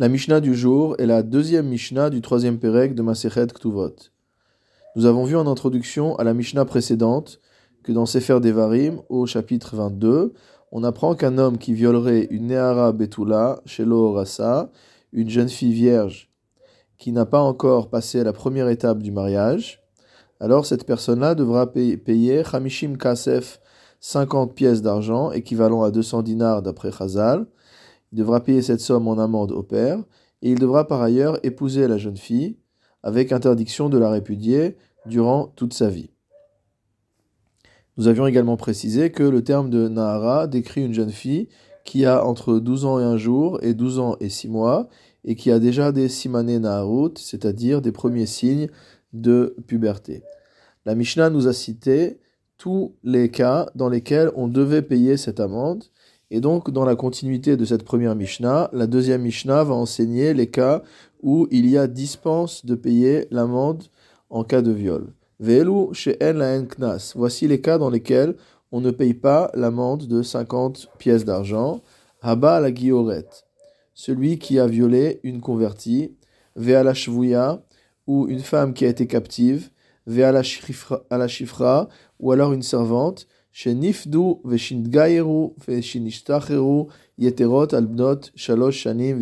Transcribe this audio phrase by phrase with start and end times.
[0.00, 3.96] La Mishnah du jour est la deuxième Mishnah du troisième Pérec de Masechet Ktuvot.
[4.96, 7.38] Nous avons vu en introduction à la Mishnah précédente
[7.82, 10.32] que dans Sefer Devarim, au chapitre 22,
[10.72, 14.18] on apprend qu'un homme qui violerait une Nehara Betula, Shelo
[15.12, 16.30] une jeune fille vierge
[16.96, 19.82] qui n'a pas encore passé la première étape du mariage,
[20.40, 23.60] alors cette personne-là devra payer Hamishim Kasef
[24.00, 27.44] 50 pièces d'argent, équivalent à 200 dinars d'après Chazal.
[28.12, 29.98] Il devra payer cette somme en amende au père,
[30.42, 32.56] et il devra par ailleurs épouser la jeune fille,
[33.02, 36.10] avec interdiction de la répudier durant toute sa vie.
[37.96, 41.48] Nous avions également précisé que le terme de Nahara décrit une jeune fille
[41.84, 44.88] qui a entre 12 ans et un jour et 12 ans et 6 mois,
[45.24, 48.68] et qui a déjà des simané Naharut, c'est-à-dire des premiers signes
[49.12, 50.22] de puberté.
[50.86, 52.20] La Mishnah nous a cité
[52.56, 55.84] tous les cas dans lesquels on devait payer cette amende.
[56.30, 60.48] Et donc, dans la continuité de cette première Mishnah, la deuxième Mishnah va enseigner les
[60.48, 60.82] cas
[61.22, 63.84] où il y a dispense de payer l'amende
[64.30, 65.12] en cas de viol.
[65.40, 67.14] Velu chez la knas.
[67.16, 68.36] Voici les cas dans lesquels
[68.70, 71.82] on ne paye pas l'amende de 50 pièces d'argent.
[72.22, 73.26] Haba la guilloret.
[73.94, 76.14] Celui qui a violé une convertie.
[76.54, 76.92] Vea la
[78.06, 79.70] ou une femme qui a été captive.
[80.06, 83.26] Vea la shifra ou alors une servante,
[87.18, 87.68] Yeterot
[88.70, 89.18] Shanim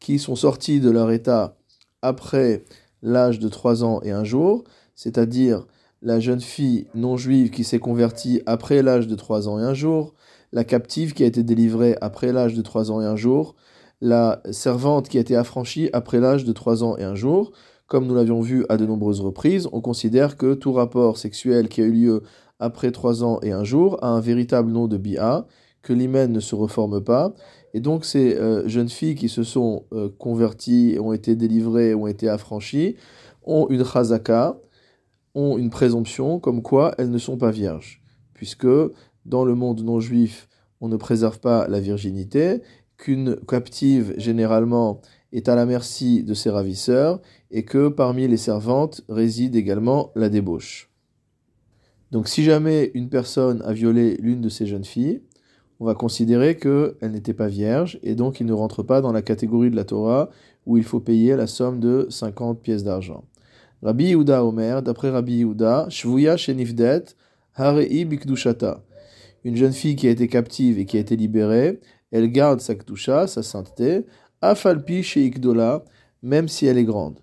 [0.00, 1.56] qui sont sortis de leur état
[2.00, 2.64] après
[3.02, 4.64] l'âge de trois ans et un jour,
[4.94, 5.66] c'est-à-dire
[6.02, 9.74] la jeune fille non juive qui s'est convertie après l'âge de trois ans et un
[9.74, 10.14] jour,
[10.52, 13.54] la captive qui a été délivrée après l'âge de trois ans et un jour,
[14.00, 17.52] la servante qui a été affranchie après l'âge de trois ans et un jour,
[17.86, 21.82] comme nous l'avions vu à de nombreuses reprises, on considère que tout rapport sexuel qui
[21.82, 22.22] a eu lieu
[22.62, 25.46] après trois ans et un jour a un véritable nom de bi'a,
[25.82, 27.34] que l'hymen ne se reforme pas.
[27.74, 32.06] Et donc ces euh, jeunes filles qui se sont euh, converties, ont été délivrées, ont
[32.06, 32.96] été affranchies,
[33.44, 34.56] ont une chazaka,
[35.34, 38.02] ont une présomption comme quoi elles ne sont pas vierges.
[38.32, 38.68] Puisque
[39.26, 40.48] dans le monde non juif,
[40.80, 42.62] on ne préserve pas la virginité,
[42.96, 45.00] qu'une captive généralement
[45.32, 50.28] est à la merci de ses ravisseurs et que parmi les servantes réside également la
[50.28, 50.91] débauche.
[52.12, 55.22] Donc si jamais une personne a violé l'une de ces jeunes filles,
[55.80, 59.22] on va considérer qu'elle n'était pas vierge et donc il ne rentre pas dans la
[59.22, 60.28] catégorie de la Torah
[60.66, 63.24] où il faut payer la somme de 50 pièces d'argent.
[63.82, 67.04] Rabbi Yehuda Omer, d'après Rabbi Yehuda, Shvuya Shenifdet,
[67.54, 68.84] Harei Bikdushata.
[69.44, 71.80] Une jeune fille qui a été captive et qui a été libérée,
[72.12, 74.04] elle garde sa kdusha, sa sainteté,
[74.42, 75.82] Afalpi chez Ikdola,
[76.22, 77.18] même si elle est grande.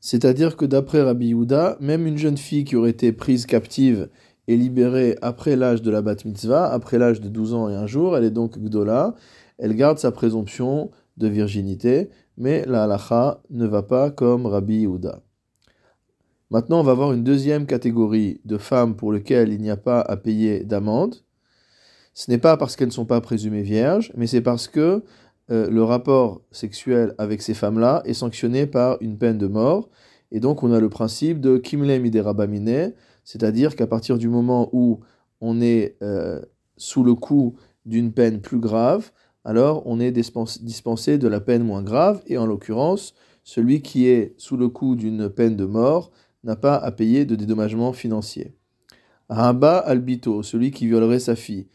[0.00, 4.08] C'est-à-dire que d'après Rabbi Yehuda, même une jeune fille qui aurait été prise captive
[4.46, 7.86] et libérée après l'âge de la bat mitzvah, après l'âge de 12 ans et un
[7.86, 9.14] jour, elle est donc Gdola,
[9.58, 15.22] elle garde sa présomption de virginité, mais la halacha ne va pas comme Rabbi Yehuda.
[16.50, 20.00] Maintenant, on va voir une deuxième catégorie de femmes pour lesquelles il n'y a pas
[20.00, 21.16] à payer d'amende.
[22.14, 25.02] Ce n'est pas parce qu'elles ne sont pas présumées vierges, mais c'est parce que
[25.50, 29.88] euh, le rapport sexuel avec ces femmes-là est sanctionné par une peine de mort.
[30.30, 32.92] Et donc on a le principe de kimle miderabamine,
[33.24, 35.00] c'est-à-dire qu'à partir du moment où
[35.40, 36.40] on est euh,
[36.76, 39.10] sous le coup d'une peine plus grave,
[39.44, 44.34] alors on est dispensé de la peine moins grave, et en l'occurrence, celui qui est
[44.36, 46.10] sous le coup d'une peine de mort
[46.44, 48.54] n'a pas à payer de dédommagement financier.
[49.30, 51.66] Haba albito, celui qui violerait sa fille.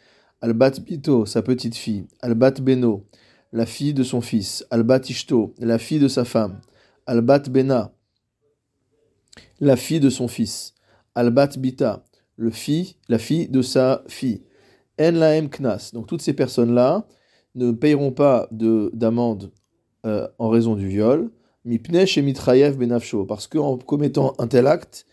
[0.41, 2.05] Albat bito, sa petite fille.
[2.21, 3.05] Albat beno,
[3.53, 6.59] la fille de son fils, Albat Ishto, la fille de sa femme,
[7.05, 7.93] Albat Bena,
[9.59, 10.73] la fille de son fils,
[11.13, 12.03] Albat Bita,
[12.35, 14.41] le fille, la fille de sa fille,
[14.99, 15.91] En Laem Knas.
[15.93, 17.07] Donc toutes ces personnes-là
[17.53, 19.51] ne payeront pas d'amende
[20.07, 21.31] euh, en raison du viol,
[21.63, 25.05] Mipne chez Mitrayev Benafsho, parce qu'en commettant un tel acte,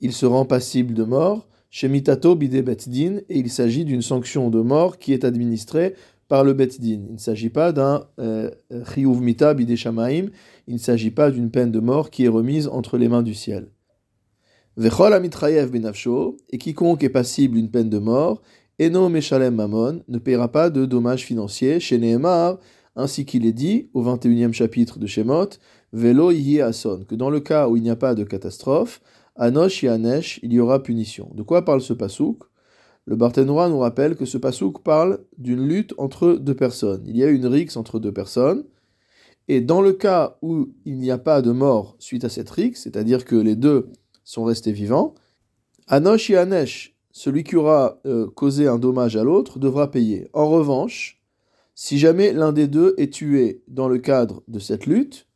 [0.00, 4.50] il se rend passible de mort, chez Mitato Bide Betdin, et il s'agit d'une sanction
[4.50, 5.94] de mort qui est administrée
[6.28, 7.02] par le Bet Din.
[7.08, 8.50] Il ne s'agit pas d'un euh,
[8.92, 10.26] Chiyuv Mita Bideshamaim,
[10.66, 13.34] il ne s'agit pas d'une peine de mort qui est remise entre les mains du
[13.34, 13.68] ciel.
[14.76, 18.42] Vechol Amitrayev Benafsho, et quiconque est passible d'une peine de mort,
[18.80, 22.58] Eno Meshalem Mamon, ne paiera pas de dommages financiers chez Nehemar,
[22.94, 25.48] ainsi qu'il est dit au 21e chapitre de Shemot,
[25.92, 29.00] Velo Yihi Ason, que dans le cas où il n'y a pas de catastrophe,
[29.34, 31.30] Anosh Yanesh, il y aura punition.
[31.34, 32.44] De quoi parle ce pasouk?
[33.08, 37.02] Le Barthénois nous rappelle que ce pasouk parle d'une lutte entre deux personnes.
[37.06, 38.64] Il y a une rixe entre deux personnes,
[39.48, 42.82] et dans le cas où il n'y a pas de mort suite à cette rixe,
[42.82, 43.88] c'est-à-dire que les deux
[44.24, 45.14] sont restés vivants,
[45.86, 50.28] Anosh et Anesh, celui qui aura euh, causé un dommage à l'autre, devra payer.
[50.34, 51.14] En revanche,
[51.80, 55.28] Si jamais l'un des deux est tué dans le cadre de cette lutte,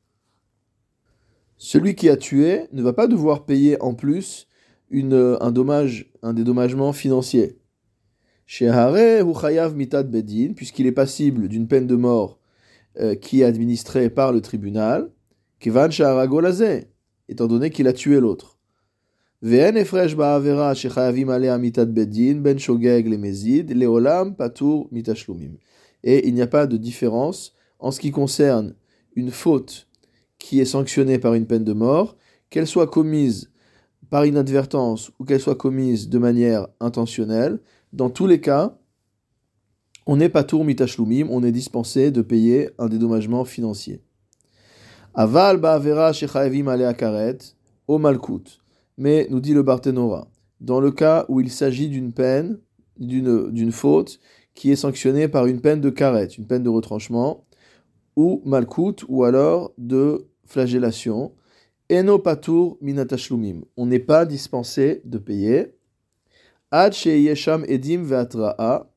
[1.56, 4.48] celui qui a tué ne va pas devoir payer en plus
[5.52, 7.61] dommage, un dédommagement financier.
[8.46, 12.38] Chez Hare ou Chayav Mitad Bedin, puisqu'il est passible d'une peine de mort
[13.00, 15.10] euh, qui est administrée par le tribunal,
[15.60, 16.88] Kevan Shaharagolazé,
[17.28, 18.58] étant donné qu'il a tué l'autre.
[19.42, 24.88] Ve'en efresh ba'avera shechayavim alea mitad bedin ben shogeg le mezid leolam patur.
[26.04, 28.74] Et il n'y a pas de différence en ce qui concerne
[29.16, 29.88] une faute
[30.38, 32.16] qui est sanctionnée par une peine de mort,
[32.50, 33.50] qu'elle soit commise
[34.12, 37.60] par inadvertance ou qu'elle soit commise de manière intentionnelle.
[37.94, 38.76] Dans tous les cas,
[40.04, 44.02] on n'est pas tour mitashloumim, on est dispensé de payer un dédommagement financier.
[45.14, 47.38] Aval ba'avera shechayavim alea karet
[47.88, 48.60] au malkout.
[48.98, 50.28] Mais, nous dit le Barthénora,
[50.60, 52.58] dans le cas où il s'agit d'une peine,
[52.98, 54.20] d'une faute,
[54.54, 57.46] qui est sanctionnée par une peine de karet, une peine de retranchement,
[58.16, 61.32] ou malkout, ou alors de flagellation,
[62.22, 62.76] patur.
[63.76, 65.74] On n'est pas dispensé de payer.
[66.70, 68.90] Ad yesham edim ve'atra'a,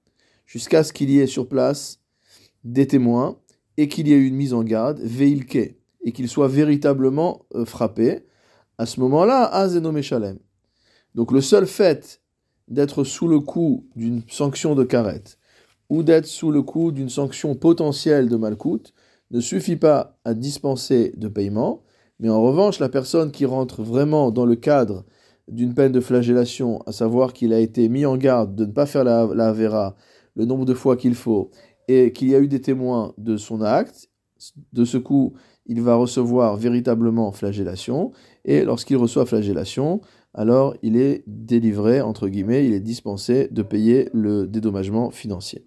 [0.45, 1.99] jusqu'à ce qu'il y ait sur place
[2.63, 3.37] des témoins
[3.77, 8.25] et qu'il y ait une mise en garde, veilke, et qu'il soit véritablement euh, frappé.
[8.77, 10.39] À ce moment-là, azeno meshalem.
[11.15, 12.21] Donc le seul fait
[12.67, 15.23] d'être sous le coup d'une sanction de karet
[15.89, 18.93] ou d'être sous le coup d'une sanction potentielle de malcoute
[19.31, 21.83] ne suffit pas à dispenser de paiement,
[22.19, 25.05] mais en revanche, la personne qui rentre vraiment dans le cadre
[25.47, 28.85] d'une peine de flagellation, à savoir qu'il a été mis en garde de ne pas
[28.85, 29.95] faire la, la vera
[30.35, 31.51] le nombre de fois qu'il faut,
[31.87, 34.09] et qu'il y a eu des témoins de son acte,
[34.73, 35.33] de ce coup,
[35.65, 38.11] il va recevoir véritablement flagellation,
[38.43, 40.01] et lorsqu'il reçoit flagellation,
[40.33, 45.65] alors il est délivré, entre guillemets, il est dispensé de payer le dédommagement financier.